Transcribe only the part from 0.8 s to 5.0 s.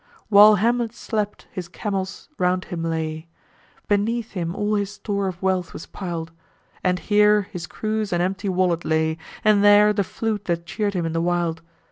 slept, his camels round him lay, Beneath him, all his